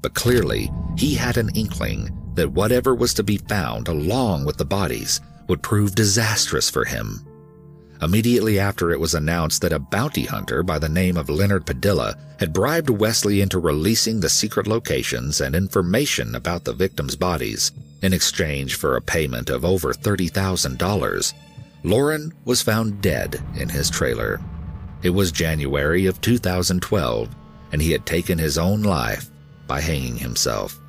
[0.01, 4.65] But clearly, he had an inkling that whatever was to be found along with the
[4.65, 7.25] bodies would prove disastrous for him.
[8.01, 12.17] Immediately after it was announced that a bounty hunter by the name of Leonard Padilla
[12.39, 17.71] had bribed Wesley into releasing the secret locations and information about the victims' bodies
[18.05, 21.33] in exchange for a payment of over $30,000,
[21.83, 24.39] Loren was found dead in his trailer.
[25.01, 27.35] It was January of 2012,
[27.71, 29.29] and he had taken his own life
[29.65, 30.79] by hanging himself.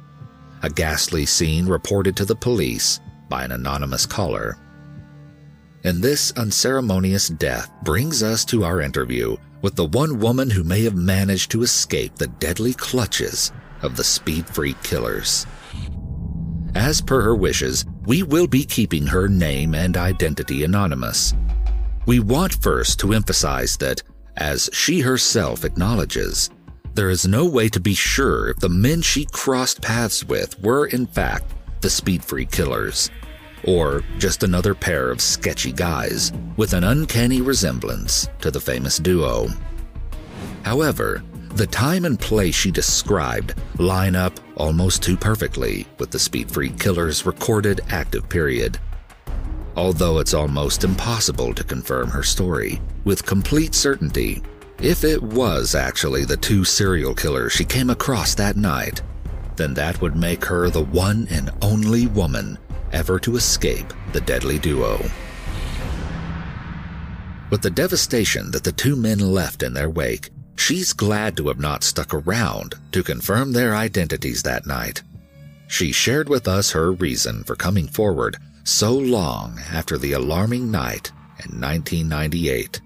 [0.63, 4.59] A ghastly scene reported to the police by an anonymous caller.
[5.85, 10.83] And this unceremonious death brings us to our interview with the one woman who may
[10.83, 15.47] have managed to escape the deadly clutches of the speed freak killers.
[16.75, 21.35] As per her wishes, we will be keeping her name and identity anonymous.
[22.07, 24.03] We want first to emphasize that,
[24.37, 26.51] as she herself acknowledges,
[26.95, 30.87] there is no way to be sure if the men she crossed paths with were,
[30.87, 33.11] in fact, the speed freak killers
[33.67, 39.49] or just another pair of sketchy guys with an uncanny resemblance to the famous duo.
[40.63, 41.23] However,
[41.55, 46.79] the time and place she described line up almost too perfectly with the Speed Freak
[46.79, 48.79] killer's recorded active period.
[49.75, 54.43] Although it's almost impossible to confirm her story with complete certainty,
[54.83, 59.03] if it was actually the two serial killers she came across that night,
[59.57, 62.59] then that would make her the one and only woman
[62.93, 64.99] ever to escape the deadly duo.
[67.51, 71.61] With the devastation that the two men left in their wake, she's glad to have
[71.61, 75.03] not stuck around to confirm their identities that night.
[75.69, 81.13] She shared with us her reason for coming forward so long after the alarming night
[81.45, 82.81] in 1998.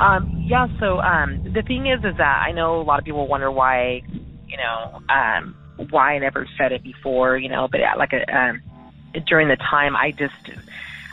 [0.00, 3.26] Um, yeah, so um, the thing is, is that I know a lot of people
[3.28, 4.02] wonder why,
[4.46, 5.54] you know, um,
[5.90, 8.62] why I never said it before, you know, but like a, um,
[9.26, 10.34] during the time, I just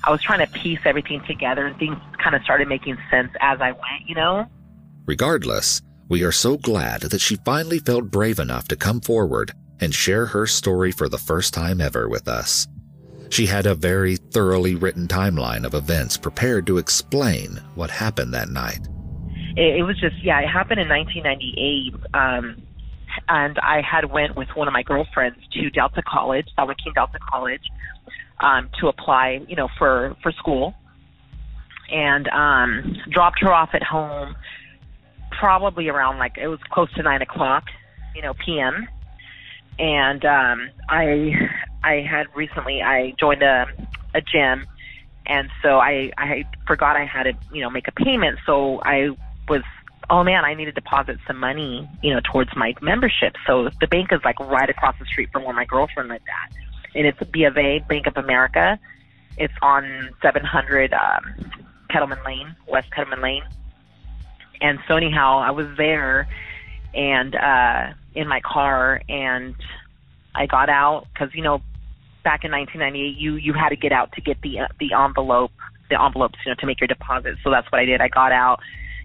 [0.03, 3.61] I was trying to piece everything together, and things kind of started making sense as
[3.61, 4.07] I went.
[4.07, 4.45] You know.
[5.05, 9.93] Regardless, we are so glad that she finally felt brave enough to come forward and
[9.93, 12.67] share her story for the first time ever with us.
[13.29, 18.49] She had a very thoroughly written timeline of events prepared to explain what happened that
[18.49, 18.85] night.
[19.55, 21.93] It, it was just, yeah, it happened in 1998.
[22.13, 22.61] Um,
[23.29, 27.19] and I had went with one of my girlfriends to Delta College, San Joaquin Delta
[27.31, 27.63] College,
[28.41, 30.73] um, to apply, you know, for for school,
[31.91, 34.35] and um, dropped her off at home,
[35.31, 37.65] probably around like it was close to nine o'clock,
[38.15, 38.87] you know, p.m.
[39.79, 41.31] And um, I
[41.83, 43.65] I had recently I joined a
[44.13, 44.65] a gym,
[45.25, 49.11] and so I I forgot I had to you know make a payment, so I
[49.47, 49.63] was
[50.09, 53.33] oh man, I need to deposit some money, you know, towards my membership.
[53.47, 56.53] So the bank is like right across the street from where my girlfriend lived at.
[56.95, 58.79] And it's B of A, Bank of America.
[59.37, 61.51] It's on 700 um,
[61.89, 63.43] Kettleman Lane, West Kettleman Lane.
[64.61, 66.27] And so anyhow, I was there
[66.93, 69.55] and uh in my car and
[70.35, 71.61] I got out cuz you know
[72.21, 75.53] back in 1998 you you had to get out to get the uh, the envelope
[75.89, 78.33] the envelopes you know to make your deposit so that's what I did I got
[78.33, 78.59] out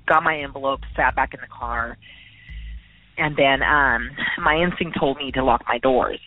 [0.07, 1.99] got my envelope, sat back in the car,
[3.19, 6.21] and then um, my instinct told me to lock my doors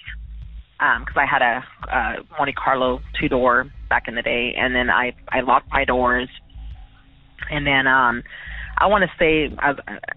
[0.79, 4.73] because um, I had a, a Monte Carlo two door back in the day, and
[4.73, 6.29] then I I locked my doors,
[7.51, 8.23] and then um,
[8.77, 9.75] I want to say as,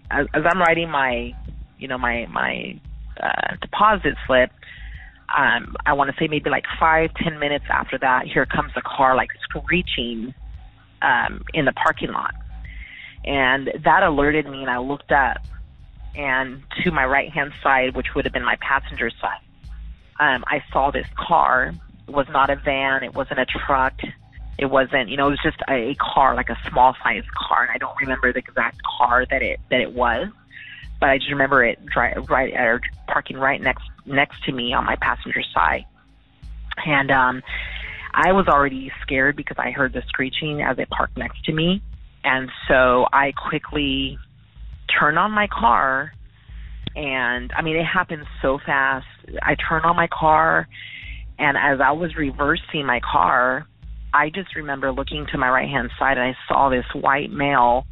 [0.09, 1.33] as as I'm writing my
[1.77, 2.79] you know my my
[3.21, 4.51] uh, deposit slip.
[5.35, 8.81] Um, I want to say maybe like five, ten minutes after that, here comes a
[8.81, 10.33] car like screeching
[11.01, 12.35] um, in the parking lot.
[13.25, 15.37] And that alerted me, and I looked up,
[16.15, 19.39] and to my right hand side, which would have been my passenger side,
[20.31, 21.73] um, I saw this car.
[22.07, 23.93] It was not a van, it wasn't a truck,
[24.57, 27.63] it wasn't, you know, it was just a, a car, like a small sized car,
[27.63, 30.27] and I don't remember the exact car that it that it was,
[30.99, 34.85] but I just remember it dry, right or parking right next next to me on
[34.85, 35.85] my passenger side,
[36.85, 37.41] and um,
[38.13, 41.81] I was already scared because I heard the screeching as it parked next to me
[42.23, 44.17] and so I quickly
[44.87, 46.13] turned on my car
[46.95, 49.05] and I mean it happened so fast.
[49.41, 50.67] I turned on my car
[51.39, 53.67] and as I was reversing my car,
[54.13, 57.85] I just remember looking to my right hand side and I saw this white male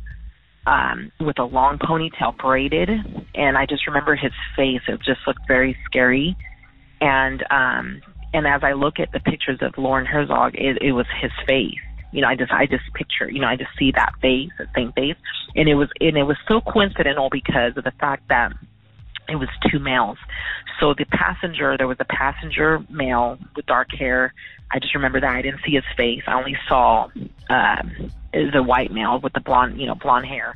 [0.68, 2.90] um with a long ponytail braided
[3.34, 4.82] and I just remember his face.
[4.88, 6.36] It just looked very scary.
[7.00, 8.02] And um
[8.34, 11.80] and as I look at the pictures of Loren Herzog, it, it was his face
[12.12, 14.68] you know, I just I just picture, you know, I just see that face, the
[14.76, 15.16] same face,
[15.56, 18.52] and it was and it was so coincidental because of the fact that
[19.30, 20.18] it was two males.
[20.80, 24.34] So the passenger, there was a passenger male with dark hair.
[24.72, 26.24] I just remember that I didn't see his face.
[26.28, 27.10] I only saw
[27.50, 30.56] um, the white male with the blonde, you know, blonde hair.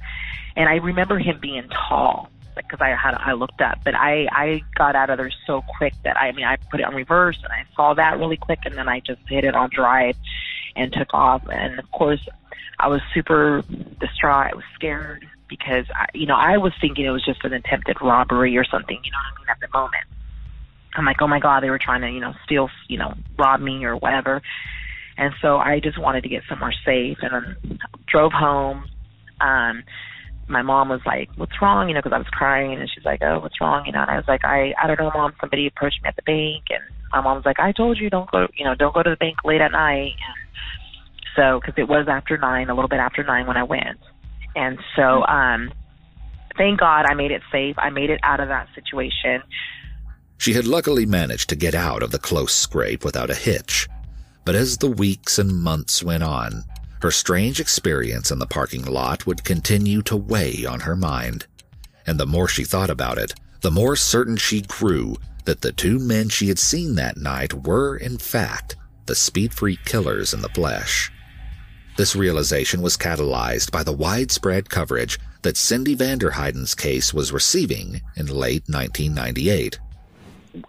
[0.56, 4.62] And I remember him being tall because I had I looked up, but I I
[4.76, 7.52] got out of there so quick that I, mean I put it on reverse and
[7.52, 10.16] I saw that really quick, and then I just hit it on drive
[10.76, 11.44] and took off.
[11.50, 12.26] And of course,
[12.80, 13.64] I was super
[14.00, 14.54] distraught.
[14.54, 17.98] I was scared because I, you know I was thinking it was just an attempted
[18.02, 19.00] robbery or something.
[19.04, 19.50] You know what I mean?
[19.50, 20.04] At the moment,
[20.96, 23.62] I'm like, oh my god, they were trying to you know steal, you know, rob
[23.62, 24.42] me or whatever.
[25.18, 28.86] And so I just wanted to get somewhere safe and then drove home.
[29.40, 29.84] Um,
[30.48, 33.22] my mom was like, "What's wrong?" You know, because I was crying, and she's like,
[33.24, 35.34] "Oh, what's wrong?" You know, and I was like, "I I don't know, mom.
[35.40, 38.30] Somebody approached me at the bank, and my mom was like, "I told you don't
[38.30, 40.14] go, you know, don't go to the bank late at night."
[41.36, 44.00] So, because it was after nine, a little bit after nine when I went,
[44.56, 45.72] and so, um,
[46.58, 47.76] thank God I made it safe.
[47.78, 49.42] I made it out of that situation.
[50.38, 53.88] She had luckily managed to get out of the close scrape without a hitch.
[54.44, 56.64] But as the weeks and months went on,
[57.02, 61.48] her strange experience in the parking lot would continue to weigh on her mind.
[62.06, 66.00] And the more she thought about it, the more certain she grew that the two
[66.00, 68.76] men she had seen that night were, in fact,
[69.06, 71.12] the speed freak killers in the flesh.
[71.98, 78.26] This realization was catalyzed by the widespread coverage that Cindy Vanderheiden's case was receiving in
[78.28, 79.80] late 1998.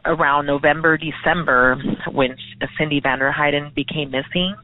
[0.05, 2.37] Around November, December, when
[2.79, 4.55] Cindy Vanderheiden became missing,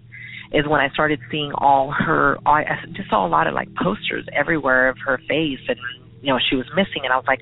[0.52, 2.38] is when I started seeing all her.
[2.46, 5.78] I just saw a lot of like posters everywhere of her face, and
[6.20, 7.40] you know she was missing, and I was like,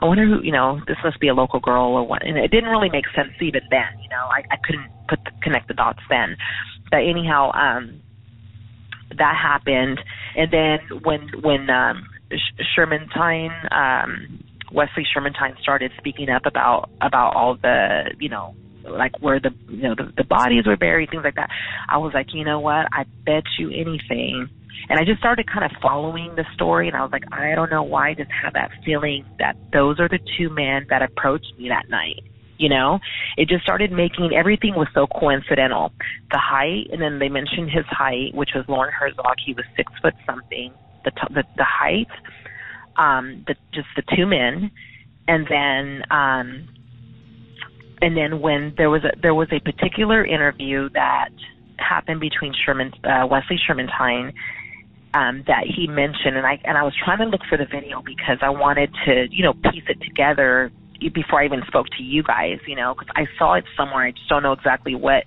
[0.00, 0.42] I wonder who.
[0.42, 2.24] You know, this must be a local girl or what.
[2.24, 3.90] And it didn't really make sense even then.
[4.02, 6.36] You know, I I couldn't put the, connect the dots then.
[6.90, 8.00] But anyhow, um,
[9.18, 10.00] that happened,
[10.36, 12.08] and then when when um,
[12.76, 18.54] Shermantine, um, Wesley Shermantine started speaking up about about all the you know
[18.84, 21.50] like where the you know the, the bodies were buried, things like that.
[21.88, 22.86] I was like, you know what?
[22.92, 24.48] I bet you anything.
[24.88, 27.70] And I just started kind of following the story, and I was like, I don't
[27.70, 31.52] know why I just have that feeling that those are the two men that approached
[31.58, 32.22] me that night.
[32.60, 32.98] You know,
[33.38, 35.92] it just started making everything was so coincidental.
[36.30, 39.36] The height, and then they mentioned his height, which was Loren Herzog.
[39.42, 40.70] He was six foot something.
[41.06, 42.10] The t- the, the height,
[42.96, 44.70] um, the just the two men,
[45.26, 46.68] and then um,
[48.02, 51.30] and then when there was a there was a particular interview that
[51.78, 54.34] happened between Sherman uh, Wesley Shermantine
[55.14, 58.02] um, that he mentioned, and I and I was trying to look for the video
[58.04, 60.70] because I wanted to you know piece it together
[61.08, 64.06] before I even spoke to you guys, you know, because I saw it somewhere.
[64.06, 65.24] I just don't know exactly what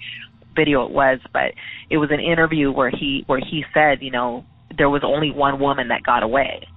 [0.55, 1.53] video it was, but
[1.89, 4.45] it was an interview where he where he said, you know,
[4.77, 6.67] there was only one woman that got away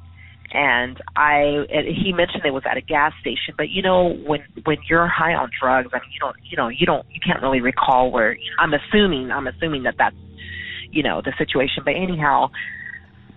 [0.52, 3.54] and I and he mentioned it was at a gas station.
[3.56, 6.68] But you know, when when you're high on drugs, I mean, you don't you know
[6.68, 8.36] you don't you can't really recall where.
[8.58, 10.16] I'm assuming I'm assuming that that's
[10.90, 11.82] you know the situation.
[11.84, 12.50] But anyhow,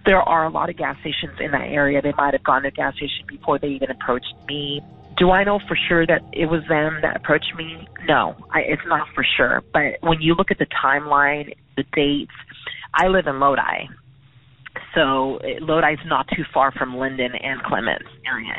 [0.06, 2.02] there are a lot of gas stations in that area.
[2.02, 4.82] They might have gone to a gas station before they even approached me.
[5.18, 7.88] Do I know for sure that it was them that approached me?
[8.08, 9.62] No, I, it's not for sure.
[9.74, 12.32] But when you look at the timeline, the dates,
[12.94, 13.88] I live in Lodi,
[14.96, 18.54] so Lodi's not too far from Linden and Clements area.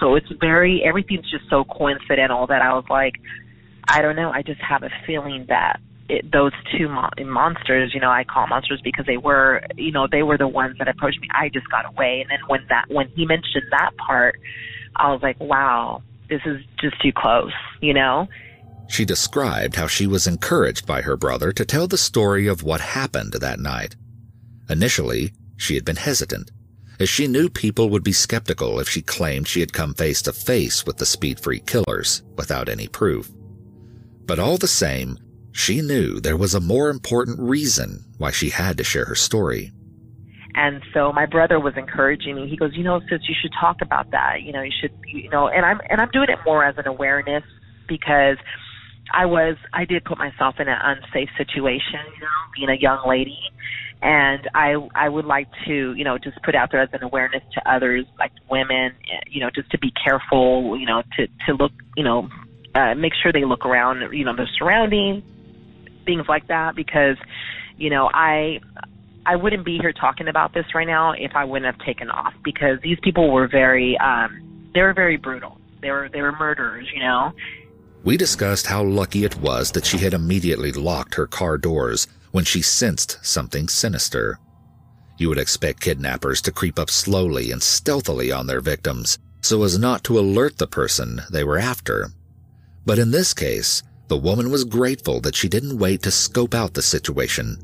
[0.00, 3.14] So it's very everything's just so coincidental that I was like,
[3.88, 4.30] I don't know.
[4.30, 5.78] I just have a feeling that
[6.08, 10.06] it, those two mo- monsters, you know, I call monsters because they were, you know,
[10.10, 11.28] they were the ones that approached me.
[11.32, 14.36] I just got away, and then when that when he mentioned that part,
[14.96, 18.28] I was like, wow, this is just too close, you know.
[18.88, 22.80] She described how she was encouraged by her brother to tell the story of what
[22.80, 23.96] happened that night.
[24.68, 26.50] Initially, she had been hesitant,
[27.00, 30.32] as she knew people would be skeptical if she claimed she had come face to
[30.32, 33.30] face with the speed freak killers without any proof.
[34.26, 35.18] But all the same,
[35.52, 39.72] she knew there was a more important reason why she had to share her story.
[40.54, 42.48] And so my brother was encouraging me.
[42.48, 44.42] He goes, you know, sis, you should talk about that.
[44.42, 46.86] You know, you should, you know, and I'm and I'm doing it more as an
[46.86, 47.42] awareness
[47.88, 48.36] because
[49.12, 53.06] I was I did put myself in an unsafe situation, you know, being a young
[53.06, 53.38] lady
[54.04, 57.42] and I I would like to you know just put out there as an awareness
[57.54, 58.92] to others like women
[59.28, 62.28] you know just to be careful you know to to look you know
[62.74, 65.24] uh, make sure they look around you know their surroundings
[66.04, 67.16] things like that because
[67.78, 68.60] you know I
[69.26, 72.34] I wouldn't be here talking about this right now if I wouldn't have taken off
[72.42, 74.40] because these people were very um
[74.74, 77.32] they were very brutal they were they were murderers you know
[78.04, 82.44] we discussed how lucky it was that she had immediately locked her car doors when
[82.44, 84.38] she sensed something sinister.
[85.16, 89.78] You would expect kidnappers to creep up slowly and stealthily on their victims, so as
[89.78, 92.10] not to alert the person they were after.
[92.84, 96.74] But in this case, the woman was grateful that she didn't wait to scope out
[96.74, 97.56] the situation.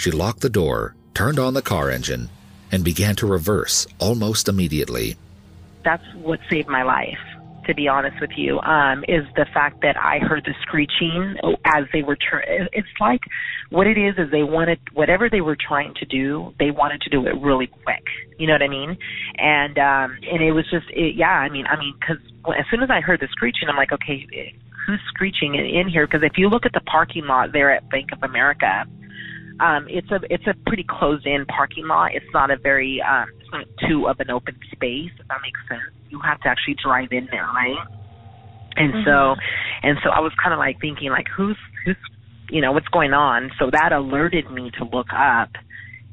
[0.00, 2.30] She locked the door, turned on the car engine,
[2.72, 5.18] and began to reverse almost immediately.
[5.84, 7.18] That's what saved my life,
[7.66, 11.36] to be honest with you, um, is the fact that I heard the screeching
[11.66, 12.16] as they were.
[12.16, 12.40] Tr-
[12.72, 13.20] it's like
[13.68, 17.10] what it is is they wanted whatever they were trying to do, they wanted to
[17.10, 18.04] do it really quick.
[18.38, 18.96] You know what I mean?
[19.36, 21.28] And um, and it was just it, yeah.
[21.28, 22.24] I mean, I mean, because
[22.58, 24.54] as soon as I heard the screeching, I'm like, okay,
[24.86, 26.06] who's screeching in, in here?
[26.06, 28.86] Because if you look at the parking lot there at Bank of America,
[29.60, 32.14] um, it's a it's a pretty closed in parking lot.
[32.14, 35.12] It's not a very um, it's not too of an open space.
[35.20, 37.76] If that makes sense, you have to actually drive in there, right?
[38.76, 39.04] And mm-hmm.
[39.04, 39.36] so,
[39.82, 41.96] and so I was kind of like thinking like, who's who's
[42.48, 43.50] you know what's going on?
[43.58, 45.50] So that alerted me to look up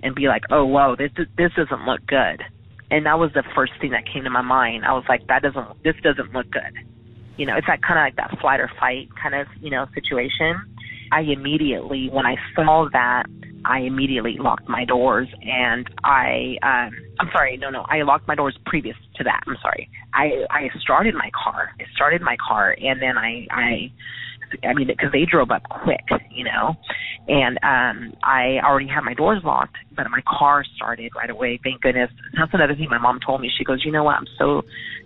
[0.03, 2.43] and be like, oh whoa, this this doesn't look good.
[2.91, 4.85] And that was the first thing that came to my mind.
[4.85, 6.75] I was like, that doesn't this doesn't look good.
[7.37, 9.85] You know, it's that kind of like that flight or fight kind of you know
[9.95, 10.67] situation
[11.11, 13.25] I immediately, when I saw that,
[13.65, 18.35] I immediately locked my doors and I, um, I'm sorry, no, no, I locked my
[18.35, 19.41] doors previous to that.
[19.47, 19.89] I'm sorry.
[20.13, 21.71] I, I started my car.
[21.79, 23.91] I started my car and then I, I,
[24.65, 26.75] I mean, because they drove up quick, you know,
[27.27, 31.59] and um I already had my doors locked, but my car started right away.
[31.61, 32.09] Thank goodness.
[32.37, 33.51] That's another thing my mom told me.
[33.57, 34.15] She goes, you know what?
[34.15, 34.61] I'm so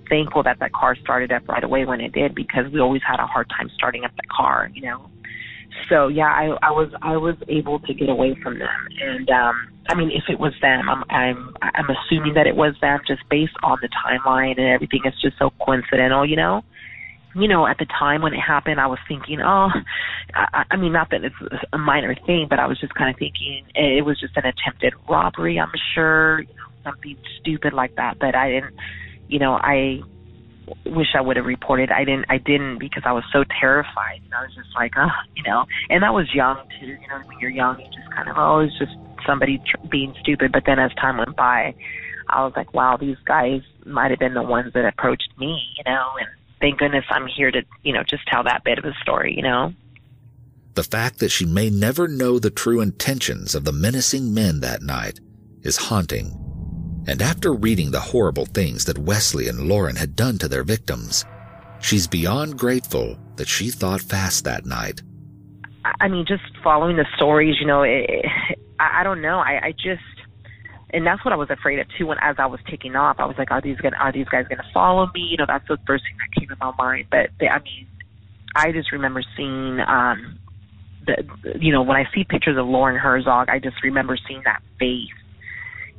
[0.07, 3.19] thankful that that car started up right away when it did because we always had
[3.19, 5.09] a hard time starting up the car, you know
[5.89, 9.55] so yeah, I, I was I was able to get away from them, and um,
[9.89, 13.21] I mean, if it was them, I'm I'm I'm assuming that it was them, just
[13.29, 15.01] based on the timeline and everything.
[15.05, 16.63] It's just so coincidental, you know.
[17.33, 19.69] You know, at the time when it happened, I was thinking, oh,
[20.33, 21.35] I, I mean, not that it's
[21.71, 24.93] a minor thing, but I was just kind of thinking it was just an attempted
[25.09, 25.57] robbery.
[25.57, 28.19] I'm sure, you know, something stupid like that.
[28.19, 28.75] But I didn't,
[29.29, 30.01] you know, I
[30.85, 31.91] wish I would have reported.
[31.91, 32.25] I didn't.
[32.29, 34.21] I didn't because I was so terrified.
[34.23, 35.65] And I was just like, oh, you know.
[35.89, 36.87] And I was young too.
[36.87, 38.95] You know, when you're young, you just kind of, oh, it's just
[39.25, 40.51] somebody tr- being stupid.
[40.51, 41.73] But then as time went by,
[42.29, 45.61] I was like, wow, these guys might have been the ones that approached me.
[45.77, 48.85] You know, and thank goodness I'm here to, you know, just tell that bit of
[48.85, 49.33] a story.
[49.35, 49.73] You know.
[50.73, 54.81] The fact that she may never know the true intentions of the menacing men that
[54.81, 55.19] night
[55.63, 56.50] is haunting
[57.07, 61.25] and after reading the horrible things that Wesley and Loren had done to their victims,
[61.79, 65.01] she's beyond grateful that she thought fast that night.
[65.99, 68.25] I mean, just following the stories, you know, it,
[68.79, 69.39] I, don't know.
[69.39, 70.03] I, I just,
[70.91, 72.05] and that's what I was afraid of too.
[72.05, 74.45] When as I was taking off, I was like, are these gonna, are these guys
[74.47, 75.21] gonna follow me?
[75.21, 77.07] You know, that's the first thing that came to my mind.
[77.09, 77.87] But they, I mean,
[78.55, 80.37] I just remember seeing, um,
[81.07, 81.25] the,
[81.59, 85.09] you know, when I see pictures of Loren Herzog, I just remember seeing that face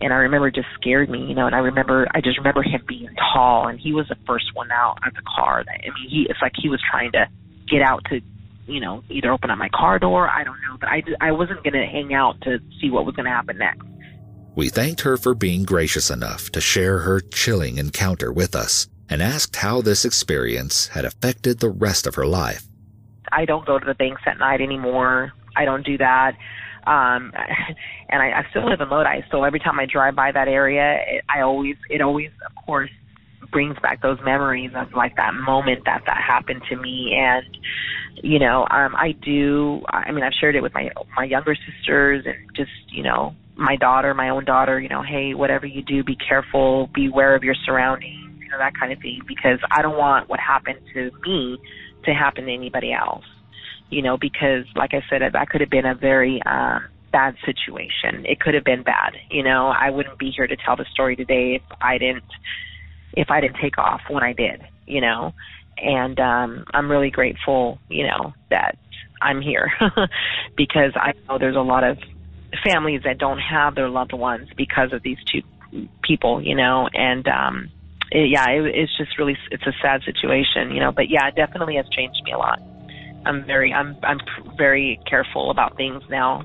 [0.02, 1.46] and I remember it just scared me, you know.
[1.46, 4.70] And I remember, I just remember him being tall, and he was the first one
[4.70, 5.64] out of the car.
[5.64, 7.28] That, I mean, he it's like he was trying to
[7.68, 8.20] get out to,
[8.66, 10.28] you know, either open up my car door.
[10.28, 13.30] I don't know, but I I wasn't gonna hang out to see what was gonna
[13.30, 13.86] happen next.
[14.54, 19.22] We thanked her for being gracious enough to share her chilling encounter with us and
[19.22, 22.64] asked how this experience had affected the rest of her life.
[23.30, 25.32] I don't go to the banks at night anymore.
[25.56, 26.36] I don't do that
[26.86, 27.32] um
[28.08, 30.98] and I, I still live in Lodi, so every time I drive by that area,
[31.06, 32.90] it, I always it always of course
[33.50, 37.16] brings back those memories of like that moment that that happened to me.
[37.18, 37.44] And
[38.22, 42.24] you know um I do I mean I've shared it with my my younger sisters
[42.26, 46.02] and just you know my daughter my own daughter you know hey whatever you do
[46.04, 49.82] be careful be aware of your surroundings you know that kind of thing because I
[49.82, 51.58] don't want what happened to me
[52.04, 53.24] to happen to anybody else
[53.92, 58.24] you know, because like I said, that could have been a very um, bad situation.
[58.24, 59.12] It could have been bad.
[59.30, 62.24] You know, I wouldn't be here to tell the story today if I didn't
[63.12, 64.62] if I didn't take off when I did.
[64.86, 65.34] You know,
[65.76, 67.78] and um, I'm really grateful.
[67.90, 68.78] You know that
[69.20, 69.70] I'm here
[70.56, 71.98] because I know there's a lot of
[72.64, 76.42] families that don't have their loved ones because of these two people.
[76.42, 77.70] You know, and um,
[78.10, 80.70] it, yeah, it, it's just really it's a sad situation.
[80.70, 82.58] You know, but yeah, it definitely has changed me a lot.
[83.24, 84.20] I'm very I'm I'm
[84.56, 86.44] very careful about things now.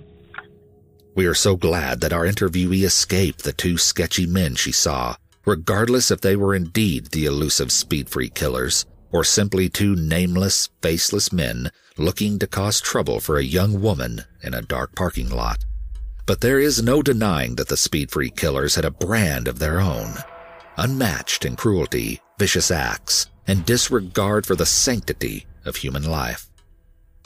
[1.16, 5.16] We are so glad that our interviewee escaped the two sketchy men she saw,
[5.46, 11.32] regardless if they were indeed the elusive speed freak killers or simply two nameless, faceless
[11.32, 15.66] men looking to cause trouble for a young woman in a dark parking lot.
[16.26, 19.80] But there is no denying that the speed freak killers had a brand of their
[19.80, 20.14] own,
[20.76, 26.50] unmatched in cruelty, vicious acts, and disregard for the sanctity of human life.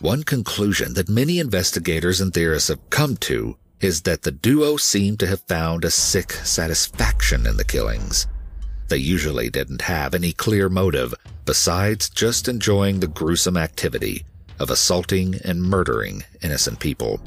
[0.01, 5.15] One conclusion that many investigators and theorists have come to is that the duo seem
[5.17, 8.25] to have found a sick satisfaction in the killings.
[8.87, 11.13] They usually didn't have any clear motive
[11.45, 14.25] besides just enjoying the gruesome activity
[14.57, 17.21] of assaulting and murdering innocent people.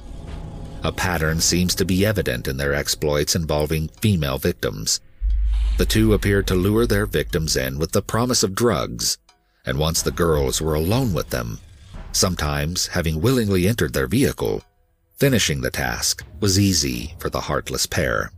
[0.82, 5.00] A pattern seems to be evident in their exploits involving female victims.
[5.78, 9.16] The two appeared to lure their victims in with the promise of drugs,
[9.64, 11.60] and once the girls were alone with them,
[12.14, 14.62] sometimes having willingly entered their vehicle,
[15.16, 18.30] finishing the task was easy for the heartless pair.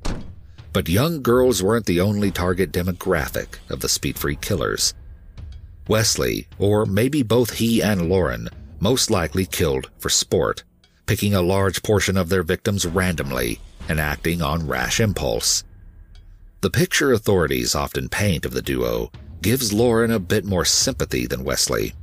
[0.73, 4.95] But young girls weren't the only target demographic of the Speed Freak killers.
[5.89, 8.49] Wesley, or maybe both he and Loren,
[8.81, 10.65] most likely killed for sport
[11.07, 15.63] picking a large portion of their victims randomly and acting on rash impulse.
[16.61, 21.45] The picture authorities often paint of the duo gives Loren a bit more sympathy than
[21.45, 21.95] Wesley.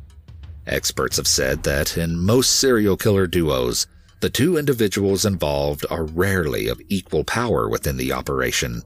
[0.68, 3.88] Experts have said that in most serial killer duos,
[4.22, 8.82] the two individuals involved are rarely of equal power within the operation,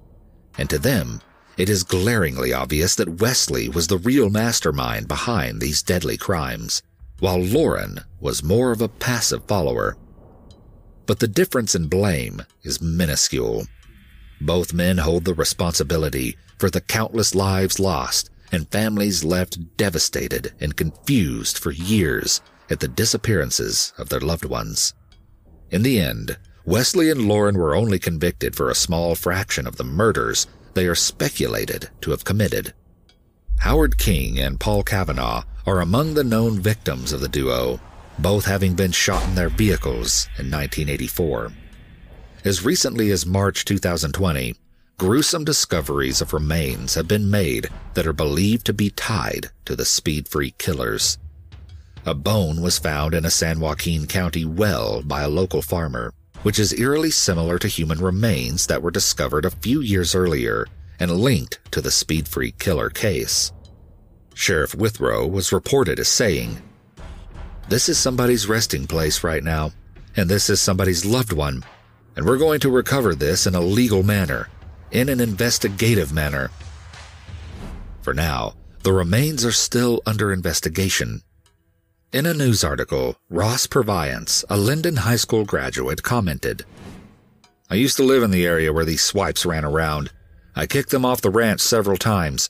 [0.58, 1.22] and to them,
[1.58, 6.82] it is glaringly obvious that Wesley was the real mastermind behind these deadly crimes,
[7.20, 9.98] while Loren was more of a passive follower
[11.08, 13.66] but the difference in blame is minuscule.
[14.42, 20.76] Both men hold the responsibility for the countless lives lost and families left devastated and
[20.76, 24.93] confused for years at the disappearances of their loved ones.
[25.70, 29.84] In the end, Wesley and Loren were only convicted for a small fraction of the
[29.84, 32.74] murders they are speculated to have committed.
[33.60, 37.80] Howard King and Paul Cavanaugh are among the known victims of the duo,
[38.20, 41.52] both having been shot in their vehicles in 1984.
[42.45, 44.56] As recently as March 2020,
[44.98, 49.86] gruesome discoveries of remains have been made that are believed to be tied to the
[49.86, 51.20] Speed Freak killers.
[52.08, 56.58] A bone was found in a San Joaquin County well by a local farmer, which
[56.58, 60.66] is eerily similar to human remains that were discovered a few years earlier
[61.00, 63.52] and linked to the Speed Freak killer case.
[64.34, 66.60] Sheriff Withrow was reported as saying,
[67.70, 69.70] this is somebody's resting place right now,
[70.16, 71.64] and this is somebody's loved one,
[72.16, 74.50] and we're going to recover this in a legal manner,
[74.92, 76.50] in an investigative manner.
[78.02, 81.22] For now, the remains are still under investigation.
[82.14, 86.64] In a news article, Ross Purviance, a Linden High School graduate, commented,
[87.70, 90.12] I used to live in the area where these swipes ran around.
[90.56, 92.50] I kicked them off the ranch several times.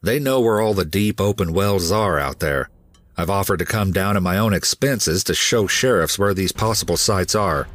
[0.00, 2.70] They know where all the deep open wells are out there.
[3.16, 6.96] I've offered to come down at my own expenses to show sheriffs where these possible
[6.96, 7.66] sites are.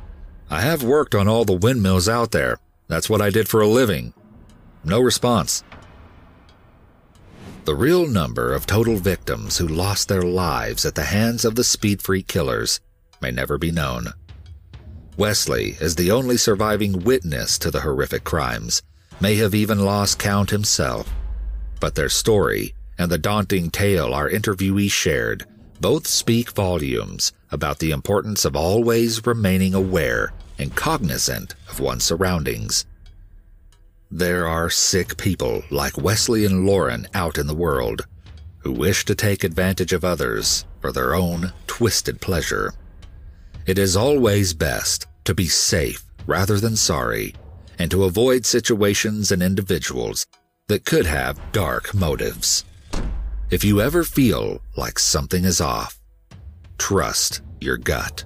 [0.50, 2.60] I have worked on all the windmills out there.
[2.90, 4.14] That's what I did for a living.
[4.84, 5.64] No response.
[7.66, 11.64] The real number of total victims who lost their lives at the hands of the
[11.64, 12.80] Speed Freak killers
[13.22, 14.08] may never be known.
[15.18, 18.82] Wesley, as the only surviving witness to the horrific crimes,
[19.22, 21.14] may have even lost count himself.
[21.80, 25.46] But their story and the daunting tale our interviewee shared
[25.80, 32.86] both speak volumes about the importance of always remaining aware and cognizant of one's surroundings.
[34.12, 38.06] There are sick people like Wesley and Loren out in the world
[38.60, 42.74] who wish to take advantage of others for their own twisted pleasure.
[43.66, 47.34] It is always best to be safe rather than sorry
[47.78, 50.26] and to avoid situations and individuals
[50.68, 52.66] that could have dark motives.
[53.50, 56.00] If you ever feel like something is off,
[56.78, 58.26] trust your gut.